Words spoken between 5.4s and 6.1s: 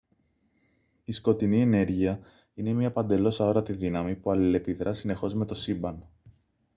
το σύμπαν